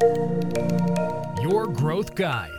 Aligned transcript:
Your 0.00 1.66
Growth 1.80 2.14
Guide. 2.14 2.58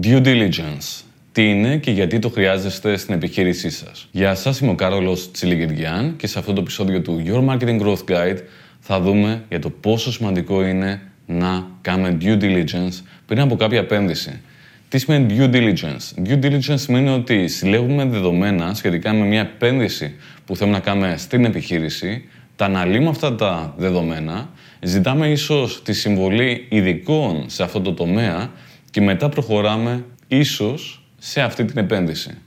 Due 0.00 0.20
diligence. 0.20 1.02
Τι 1.32 1.50
είναι 1.50 1.76
και 1.76 1.90
γιατί 1.90 2.18
το 2.18 2.28
χρειάζεστε 2.28 2.96
στην 2.96 3.14
επιχείρησή 3.14 3.70
σας. 3.70 4.08
Γεια 4.10 4.34
σας, 4.34 4.58
είμαι 4.58 4.70
ο 4.70 4.74
Κάρολος 4.74 5.30
Τσιλιγκυριάν 5.30 6.16
και 6.16 6.26
σε 6.26 6.38
αυτό 6.38 6.52
το 6.52 6.60
επεισόδιο 6.60 7.02
του 7.02 7.22
Your 7.26 7.48
Marketing 7.48 7.80
Growth 7.80 8.04
Guide 8.08 8.38
θα 8.80 9.00
δούμε 9.00 9.44
για 9.48 9.58
το 9.58 9.70
πόσο 9.70 10.12
σημαντικό 10.12 10.64
είναι 10.64 11.00
να 11.26 11.66
κάνουμε 11.80 12.18
due 12.20 12.42
diligence 12.42 13.02
πριν 13.26 13.40
από 13.40 13.56
κάποια 13.56 13.78
επένδυση. 13.78 14.40
Τι 14.88 14.98
σημαίνει 14.98 15.36
due 15.38 15.54
diligence; 15.54 16.28
Due 16.28 16.44
diligence 16.44 16.78
σημαίνει 16.78 17.08
ότι 17.08 17.48
συλλέγουμε 17.48 18.04
δεδομένα 18.04 18.74
σχετικά 18.74 19.12
με 19.12 19.24
μια 19.24 19.40
επένδυση 19.40 20.14
που 20.44 20.56
θέλουμε 20.56 20.76
να 20.76 20.82
κάνουμε 20.82 21.16
στην 21.16 21.44
επιχείρηση, 21.44 22.28
τα 22.58 22.64
αναλύουμε 22.64 23.08
αυτά 23.08 23.34
τα 23.34 23.74
δεδομένα, 23.76 24.48
ζητάμε 24.80 25.30
ίσως 25.30 25.82
τη 25.82 25.92
συμβολή 25.92 26.66
ειδικών 26.68 27.44
σε 27.46 27.62
αυτό 27.62 27.80
το 27.80 27.92
τομέα 27.92 28.50
και 28.90 29.00
μετά 29.00 29.28
προχωράμε 29.28 30.04
ίσως 30.28 31.02
σε 31.18 31.40
αυτή 31.40 31.64
την 31.64 31.78
επένδυση. 31.78 32.38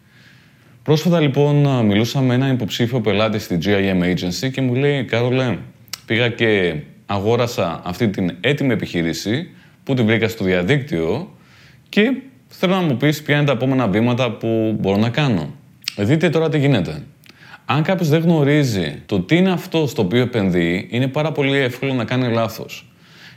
Πρόσφατα 0.84 1.20
λοιπόν 1.20 1.86
μιλούσα 1.86 2.22
με 2.22 2.34
έναν 2.34 2.54
υποψήφιο 2.54 3.02
πελάτη 3.02 3.40
στη 3.40 3.58
GIM 3.66 4.04
Agency 4.04 4.52
και 4.52 4.62
μου 4.62 4.76
λέει 4.76 5.04
«Κάρολε, 5.04 5.58
πήγα 6.06 6.30
και 6.30 6.76
αγόρασα 7.06 7.82
αυτή 7.84 8.10
την 8.10 8.36
έτοιμη 8.42 8.74
επιχείρηση 8.74 9.50
που 9.84 9.94
την 9.94 10.06
βρήκα 10.06 10.28
στο 10.28 10.44
διαδίκτυο 10.44 11.36
και 11.90 12.14
θέλω 12.48 12.76
να 12.76 12.82
μου 12.82 12.98
πεις 12.98 13.22
ποια 13.22 13.36
είναι 13.36 13.46
τα 13.46 13.52
επόμενα 13.52 13.88
βήματα 13.88 14.32
που 14.32 14.78
μπορώ 14.80 14.98
να 14.98 15.10
κάνω». 15.10 15.54
Δείτε 15.98 16.30
τώρα 16.30 16.50
τι 16.50 16.60
γίνεται. 16.60 17.04
Αν 17.66 17.84
κάποιος 17.84 18.10
δεν 18.10 18.22
γνωρίζει 18.22 19.02
το 19.06 19.20
τι 19.20 19.36
είναι 19.36 19.52
αυτό 19.52 19.88
στο 19.88 20.02
οποίο 20.02 20.22
επενδύει, 20.22 20.88
είναι 20.92 21.08
πάρα 21.08 21.32
πολύ 21.32 21.58
εύκολο 21.58 21.94
να 21.94 22.06
κάνει 22.06 22.34
λάθος. 22.34 22.92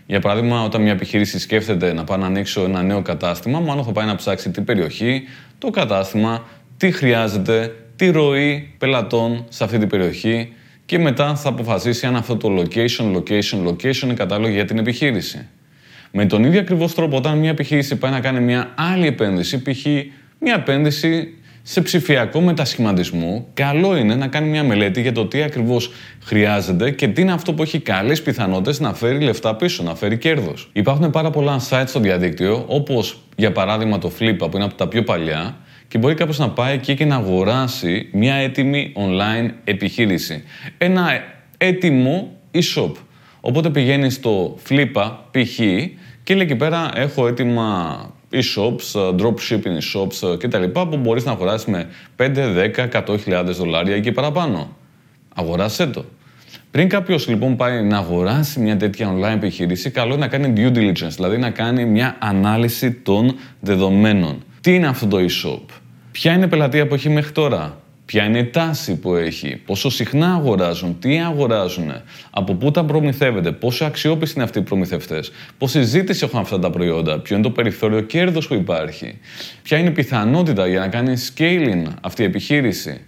Για 0.06 0.20
παράδειγμα, 0.20 0.62
όταν 0.62 0.82
μια 0.82 0.92
επιχείρηση 0.92 1.38
σκέφτεται 1.38 1.92
να 1.92 2.04
πάει 2.04 2.18
να 2.18 2.26
ανοίξω 2.26 2.64
ένα 2.64 2.82
νέο 2.82 3.02
κατάστημα, 3.02 3.60
μάλλον 3.60 3.84
θα 3.84 3.92
πάει 3.92 4.06
να 4.06 4.14
ψάξει 4.14 4.50
την 4.50 4.64
περιοχή, 4.64 5.22
το 5.58 5.70
κατάστημα, 5.70 6.46
τι 6.76 6.90
χρειάζεται, 6.90 7.74
τι 7.96 8.10
ροή 8.10 8.74
πελατών 8.78 9.44
σε 9.48 9.64
αυτή 9.64 9.78
την 9.78 9.88
περιοχή 9.88 10.52
και 10.86 10.98
μετά 10.98 11.34
θα 11.34 11.48
αποφασίσει 11.48 12.06
αν 12.06 12.16
αυτό 12.16 12.36
το 12.36 12.48
location, 12.56 13.16
location, 13.16 13.68
location 13.68 14.02
είναι 14.02 14.14
κατάλληλο 14.14 14.48
για 14.48 14.64
την 14.64 14.78
επιχείρηση. 14.78 15.46
Με 16.10 16.26
τον 16.26 16.44
ίδιο 16.44 16.60
ακριβώς 16.60 16.94
τρόπο, 16.94 17.16
όταν 17.16 17.38
μια 17.38 17.50
επιχείρηση 17.50 17.96
πάει 17.96 18.10
να 18.10 18.20
κάνει 18.20 18.40
μια 18.40 18.74
άλλη 18.74 19.06
επένδυση, 19.06 19.62
π.χ. 19.62 19.84
μια 20.38 20.54
επένδυση 20.54 21.34
σε 21.66 21.80
ψηφιακό 21.80 22.40
μετασχηματισμό, 22.40 23.46
καλό 23.54 23.96
είναι 23.96 24.14
να 24.14 24.26
κάνει 24.26 24.48
μια 24.48 24.64
μελέτη 24.64 25.00
για 25.00 25.12
το 25.12 25.26
τι 25.26 25.42
ακριβώς 25.42 25.90
χρειάζεται 26.22 26.90
και 26.90 27.08
τι 27.08 27.20
είναι 27.20 27.32
αυτό 27.32 27.52
που 27.54 27.62
έχει 27.62 27.78
καλές 27.78 28.22
πιθανότητες 28.22 28.80
να 28.80 28.94
φέρει 28.94 29.20
λεφτά 29.20 29.56
πίσω, 29.56 29.82
να 29.82 29.94
φέρει 29.94 30.18
κέρδος. 30.18 30.70
Υπάρχουν 30.72 31.10
πάρα 31.10 31.30
πολλά 31.30 31.60
sites 31.70 31.84
στο 31.86 32.00
διαδίκτυο, 32.00 32.64
όπως 32.66 33.18
για 33.36 33.52
παράδειγμα 33.52 33.98
το 33.98 34.12
Flippa 34.18 34.50
που 34.50 34.50
είναι 34.54 34.64
από 34.64 34.74
τα 34.74 34.88
πιο 34.88 35.02
παλιά, 35.02 35.56
και 35.88 35.98
μπορεί 35.98 36.14
κάποιος 36.14 36.38
να 36.38 36.50
πάει 36.50 36.74
εκεί 36.74 36.94
και 36.94 37.04
να 37.04 37.16
αγοράσει 37.16 38.08
μια 38.12 38.34
έτοιμη 38.34 38.92
online 38.96 39.50
επιχείρηση. 39.64 40.42
Ένα 40.78 41.08
έτοιμο 41.58 42.32
e-shop. 42.54 42.92
Οπότε 43.40 43.70
πηγαίνεις 43.70 44.14
στο 44.14 44.58
Flippa 44.68 45.12
π.χ. 45.30 45.56
και 46.22 46.34
λέει 46.34 46.44
εκεί 46.44 46.56
πέρα 46.56 46.90
έχω 46.94 47.26
έτοιμα 47.26 47.98
e-shops, 48.34 49.00
ε, 49.00 49.14
dropshipping 49.18 49.78
e-shops 49.80 50.32
ε, 50.32 50.36
κτλ. 50.36 50.64
που 50.64 50.96
μπορείς 50.96 51.24
να 51.24 51.32
αγοράσεις 51.32 51.66
με 51.66 51.88
5, 52.16 52.30
10, 52.76 52.88
100.000 53.06 53.44
δολάρια 53.44 54.00
και 54.00 54.12
παραπάνω. 54.12 54.76
Αγοράσέ 55.34 55.86
το. 55.86 56.04
Πριν 56.70 56.88
κάποιος 56.88 57.28
λοιπόν 57.28 57.56
πάει 57.56 57.82
να 57.82 57.98
αγοράσει 57.98 58.60
μια 58.60 58.76
τέτοια 58.76 59.14
online 59.14 59.34
επιχείρηση, 59.34 59.90
καλό 59.90 60.14
είναι 60.14 60.26
να 60.26 60.28
κάνει 60.28 60.52
due 60.56 60.76
diligence, 60.76 61.14
δηλαδή 61.14 61.38
να 61.38 61.50
κάνει 61.50 61.84
μια 61.84 62.16
ανάλυση 62.18 62.92
των 62.92 63.36
δεδομένων. 63.60 64.42
Τι 64.60 64.74
είναι 64.74 64.86
αυτό 64.86 65.06
το 65.06 65.16
e-shop, 65.16 65.74
ποια 66.12 66.32
είναι 66.32 66.44
η 66.44 66.48
πελατεία 66.48 66.86
που 66.86 66.94
έχει 66.94 67.08
μέχρι 67.08 67.32
τώρα, 67.32 67.78
Ποια 68.06 68.24
είναι 68.24 68.38
η 68.38 68.44
τάση 68.44 68.98
που 68.98 69.14
έχει, 69.14 69.56
πόσο 69.66 69.90
συχνά 69.90 70.34
αγοράζουν, 70.34 70.98
τι 70.98 71.20
αγοράζουν, 71.20 71.92
από 72.30 72.54
πού 72.54 72.70
τα 72.70 72.84
προμηθεύεται, 72.84 73.52
πόσο 73.52 73.84
αξιόπιστοι 73.84 74.34
είναι 74.34 74.44
αυτοί 74.44 74.58
οι 74.58 74.62
προμηθευτές, 74.62 75.32
πόση 75.58 75.82
ζήτηση 75.82 76.24
έχουν 76.24 76.38
αυτά 76.38 76.58
τα 76.58 76.70
προϊόντα, 76.70 77.18
ποιο 77.18 77.34
είναι 77.34 77.44
το 77.44 77.50
περιθώριο 77.50 78.00
κέρδο 78.00 78.40
που 78.40 78.54
υπάρχει, 78.54 79.18
ποια 79.62 79.78
είναι 79.78 79.88
η 79.88 79.92
πιθανότητα 79.92 80.66
για 80.66 80.80
να 80.80 80.88
κάνει 80.88 81.14
scaling 81.34 81.82
αυτή 82.00 82.22
η 82.22 82.24
επιχείρηση, 82.24 83.00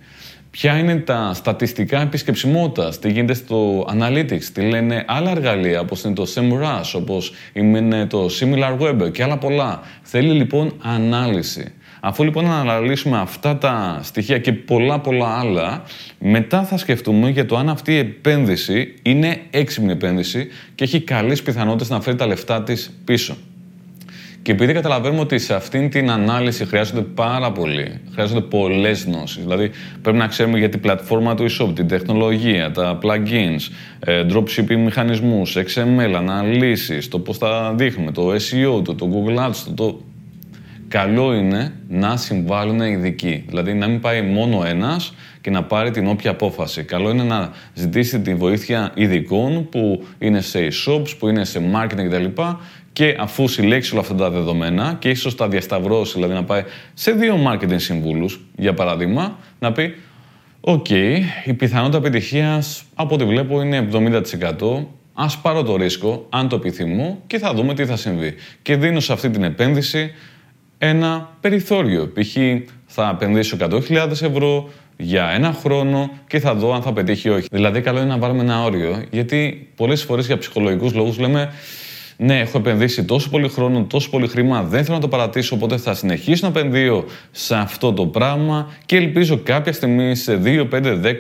ποια 0.50 0.78
είναι 0.78 0.96
τα 0.96 1.30
στατιστικά 1.34 2.00
επισκεψιμότητα, 2.00 2.98
τι 3.00 3.12
γίνεται 3.12 3.34
στο 3.34 3.86
analytics, 3.98 4.42
τι 4.52 4.60
λένε 4.60 5.04
άλλα 5.06 5.30
εργαλεία 5.30 5.80
όπως 5.80 6.02
είναι 6.02 6.14
το 6.14 6.26
SEMrush, 6.34 6.92
όπως 6.94 7.32
είναι 7.52 8.06
το 8.06 8.28
SimilarWeb 8.40 9.12
και 9.12 9.22
άλλα 9.22 9.38
πολλά. 9.38 9.80
Θέλει 10.02 10.32
λοιπόν 10.32 10.72
ανάλυση. 10.82 11.72
Αφού 12.00 12.24
λοιπόν 12.24 12.46
αναλύσουμε 12.46 13.18
αυτά 13.18 13.56
τα 13.56 14.00
στοιχεία 14.02 14.38
και 14.38 14.52
πολλά 14.52 15.00
πολλά 15.00 15.38
άλλα, 15.38 15.82
μετά 16.18 16.64
θα 16.64 16.76
σκεφτούμε 16.76 17.30
για 17.30 17.46
το 17.46 17.56
αν 17.56 17.68
αυτή 17.68 17.92
η 17.92 17.98
επένδυση 17.98 18.94
είναι 19.02 19.40
έξυπνη 19.50 19.92
επένδυση 19.92 20.48
και 20.74 20.84
έχει 20.84 21.00
καλές 21.00 21.42
πιθανότητες 21.42 21.88
να 21.88 22.00
φέρει 22.00 22.16
τα 22.16 22.26
λεφτά 22.26 22.62
της 22.62 23.00
πίσω. 23.04 23.36
Και 24.46 24.52
επειδή 24.52 24.72
καταλαβαίνουμε 24.72 25.20
ότι 25.20 25.38
σε 25.38 25.54
αυτήν 25.54 25.90
την 25.90 26.10
ανάλυση 26.10 26.64
χρειάζονται 26.64 27.00
πάρα 27.00 27.52
πολύ, 27.52 28.00
χρειάζονται 28.12 28.40
πολλές 28.40 29.04
γνώσεις. 29.04 29.42
Δηλαδή, 29.42 29.70
πρέπει 30.02 30.16
να 30.16 30.26
ξέρουμε 30.26 30.58
για 30.58 30.68
την 30.68 30.80
πλατφόρμα 30.80 31.34
του 31.34 31.46
e-shop, 31.50 31.74
την 31.74 31.88
τεχνολογία, 31.88 32.70
τα 32.70 32.98
plugins, 33.02 33.72
ε, 33.98 34.26
dropshipping 34.32 34.76
μηχανισμούς, 34.76 35.56
XML, 35.56 36.12
αναλύσεις, 36.16 37.08
το 37.08 37.18
πώς 37.18 37.38
θα 37.38 37.74
δείχνουμε, 37.76 38.12
το 38.12 38.32
SEO, 38.32 38.84
το, 38.84 38.94
το 38.94 39.08
Google 39.12 39.48
Ads, 39.48 39.56
το, 39.74 39.74
το 39.74 40.00
καλό 40.88 41.34
είναι 41.34 41.72
να 41.88 42.16
συμβάλλουν 42.16 42.80
ειδικοί. 42.80 43.44
Δηλαδή 43.48 43.74
να 43.74 43.86
μην 43.86 44.00
πάει 44.00 44.22
μόνο 44.22 44.64
ένας 44.64 45.14
και 45.40 45.50
να 45.50 45.62
πάρει 45.62 45.90
την 45.90 46.06
όποια 46.06 46.30
απόφαση. 46.30 46.82
Καλό 46.82 47.10
είναι 47.10 47.22
να 47.22 47.50
ζητήσει 47.74 48.20
τη 48.20 48.34
βοήθεια 48.34 48.92
ειδικών 48.94 49.68
που 49.68 50.06
είναι 50.18 50.40
σε 50.40 50.68
e-shops, 50.68 51.18
που 51.18 51.28
είναι 51.28 51.44
σε 51.44 51.60
marketing 51.74 52.08
κτλ. 52.08 52.42
Και 52.92 53.16
αφού 53.18 53.48
συλλέξει 53.48 53.92
όλα 53.92 54.00
αυτά 54.00 54.14
τα 54.14 54.30
δεδομένα 54.30 54.96
και 54.98 55.08
ίσως 55.08 55.34
τα 55.34 55.48
διασταυρώσει, 55.48 56.12
δηλαδή 56.14 56.34
να 56.34 56.44
πάει 56.44 56.62
σε 56.94 57.12
δύο 57.12 57.38
marketing 57.46 57.76
συμβούλους, 57.76 58.40
για 58.56 58.74
παράδειγμα, 58.74 59.38
να 59.58 59.72
πει 59.72 59.94
Οκ, 60.68 60.90
η 61.44 61.54
πιθανότητα 61.56 61.98
επιτυχίας 61.98 62.84
από 62.94 63.14
ό,τι 63.14 63.24
βλέπω 63.24 63.62
είναι 63.62 63.88
70%. 63.92 64.86
Ας 65.14 65.38
πάρω 65.38 65.62
το 65.62 65.76
ρίσκο, 65.76 66.26
αν 66.30 66.48
το 66.48 66.56
επιθυμώ, 66.56 67.22
και 67.26 67.38
θα 67.38 67.54
δούμε 67.54 67.74
τι 67.74 67.86
θα 67.86 67.96
συμβεί. 67.96 68.34
Και 68.62 68.76
δίνω 68.76 69.00
σε 69.00 69.12
αυτή 69.12 69.30
την 69.30 69.42
επένδυση 69.42 70.10
ένα 70.78 71.36
περιθώριο. 71.40 72.12
Π.χ. 72.14 72.36
θα 72.86 73.10
επενδύσω 73.14 73.56
100.000 73.60 74.10
ευρώ 74.10 74.70
για 74.96 75.28
ένα 75.28 75.52
χρόνο 75.52 76.10
και 76.26 76.38
θα 76.38 76.54
δω 76.54 76.74
αν 76.74 76.82
θα 76.82 76.92
πετύχει 76.92 77.28
ή 77.28 77.30
όχι. 77.30 77.46
Δηλαδή, 77.50 77.80
καλό 77.80 77.98
είναι 77.98 78.08
να 78.08 78.18
βάλουμε 78.18 78.42
ένα 78.42 78.64
όριο, 78.64 79.04
γιατί 79.10 79.68
πολλές 79.76 80.02
φορές 80.02 80.26
για 80.26 80.38
ψυχολογικούς 80.38 80.94
λόγους 80.94 81.18
λέμε 81.18 81.52
ναι, 82.18 82.38
έχω 82.38 82.58
επενδύσει 82.58 83.04
τόσο 83.04 83.30
πολύ 83.30 83.48
χρόνο, 83.48 83.84
τόσο 83.84 84.10
πολύ 84.10 84.28
χρήμα, 84.28 84.62
δεν 84.62 84.84
θέλω 84.84 84.94
να 84.94 85.02
το 85.02 85.08
παρατήσω, 85.08 85.54
οπότε 85.54 85.76
θα 85.76 85.94
συνεχίσω 85.94 86.50
να 86.50 86.58
επενδύω 86.58 87.04
σε 87.30 87.54
αυτό 87.54 87.92
το 87.92 88.06
πράγμα 88.06 88.74
και 88.86 88.96
ελπίζω 88.96 89.38
κάποια 89.42 89.72
στιγμή 89.72 90.14
σε 90.14 90.40
2, 90.44 90.68
5, 90.72 91.00
10, 91.02 91.14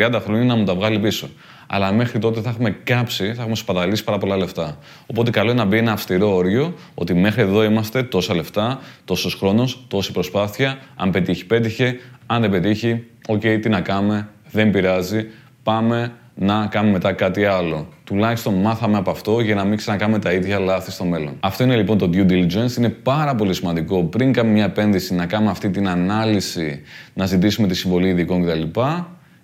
20, 0.00 0.14
30 0.16 0.20
χρόνια 0.24 0.44
να 0.44 0.54
μου 0.54 0.64
τα 0.64 0.74
βγάλει 0.74 0.98
πίσω 0.98 1.28
αλλά 1.72 1.92
μέχρι 1.92 2.18
τότε 2.18 2.40
θα 2.40 2.48
έχουμε 2.48 2.70
κάψει, 2.70 3.32
θα 3.34 3.40
έχουμε 3.40 3.56
σπαταλήσει 3.56 4.04
πάρα 4.04 4.18
πολλά 4.18 4.36
λεφτά. 4.36 4.78
Οπότε 5.06 5.30
καλό 5.30 5.50
είναι 5.50 5.60
να 5.60 5.66
μπει 5.66 5.76
ένα 5.76 5.92
αυστηρό 5.92 6.34
όριο 6.34 6.74
ότι 6.94 7.14
μέχρι 7.14 7.42
εδώ 7.42 7.64
είμαστε 7.64 8.02
τόσα 8.02 8.34
λεφτά, 8.34 8.80
τόσος 9.04 9.34
χρόνος, 9.34 9.84
τόση 9.88 10.12
προσπάθεια. 10.12 10.78
Αν 10.96 11.10
πετύχει, 11.10 11.46
πέτυχε. 11.46 11.98
Αν 12.26 12.40
δεν 12.40 12.50
πετύχει, 12.50 13.04
οκ, 13.28 13.40
τι 13.40 13.68
να 13.68 13.80
κάνουμε, 13.80 14.28
δεν 14.50 14.70
πειράζει. 14.70 15.26
Πάμε 15.62 16.12
να 16.34 16.66
κάνουμε 16.66 16.92
μετά 16.92 17.12
κάτι 17.12 17.44
άλλο. 17.44 17.88
Τουλάχιστον 18.04 18.54
μάθαμε 18.54 18.96
από 18.96 19.10
αυτό 19.10 19.40
για 19.40 19.54
να 19.54 19.64
μην 19.64 19.76
ξανακάνουμε 19.76 20.18
τα 20.18 20.32
ίδια 20.32 20.58
λάθη 20.58 20.90
στο 20.90 21.04
μέλλον. 21.04 21.36
Αυτό 21.40 21.64
είναι 21.64 21.76
λοιπόν 21.76 21.98
το 21.98 22.10
due 22.12 22.30
diligence. 22.30 22.76
Είναι 22.78 22.88
πάρα 22.88 23.34
πολύ 23.34 23.54
σημαντικό 23.54 24.02
πριν 24.04 24.32
κάνουμε 24.32 24.54
μια 24.54 24.64
επένδυση 24.64 25.14
να 25.14 25.26
κάνουμε 25.26 25.50
αυτή 25.50 25.70
την 25.70 25.88
ανάλυση, 25.88 26.80
να 27.14 27.26
ζητήσουμε 27.26 27.66
τη 27.66 27.74
συμβολή 27.74 28.08
ειδικών 28.08 28.46
κτλ. 28.46 28.80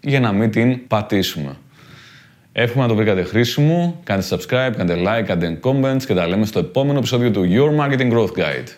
για 0.01 0.21
να 0.21 0.33
μην 0.33 0.51
την 0.51 0.87
πατήσουμε. 0.87 1.57
Εύχομαι 2.59 2.83
να 2.83 2.89
το 2.89 2.95
βρήκατε 2.95 3.23
χρήσιμο. 3.23 4.01
Κάντε 4.05 4.27
subscribe, 4.31 4.73
κάντε 4.77 4.95
like, 5.07 5.23
κάντε 5.23 5.59
comments 5.63 6.03
και 6.07 6.15
τα 6.15 6.27
λέμε 6.27 6.47
στο 6.47 6.59
επόμενο 6.59 6.99
επεισόδιο 6.99 7.31
του 7.31 7.45
Your 7.51 7.81
Marketing 7.81 8.13
Growth 8.13 8.39
Guide. 8.39 8.69